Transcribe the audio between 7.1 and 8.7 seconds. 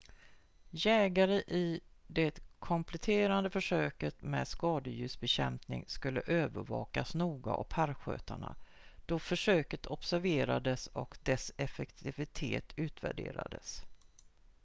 noga av parkskötarna